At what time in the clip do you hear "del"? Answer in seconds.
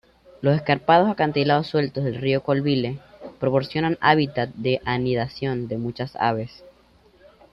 2.03-2.15